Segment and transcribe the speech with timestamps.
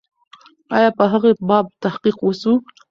[0.75, 2.51] آیا په هغې باب تحقیق و سو؟